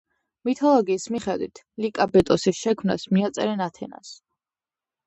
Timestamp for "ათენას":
3.71-4.15